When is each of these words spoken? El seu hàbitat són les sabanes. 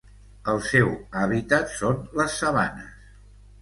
El 0.53 0.61
seu 0.69 0.89
hàbitat 1.25 1.71
són 1.79 2.03
les 2.19 2.43
sabanes. 2.43 2.95